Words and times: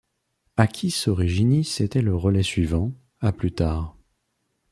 Aquis 0.57 0.95
Originis 1.05 1.75
était 1.79 2.01
le 2.01 2.15
relais 2.15 2.41
suivant, 2.41 2.91
à 3.19 3.31
plus 3.31 3.51
tard. 3.51 3.95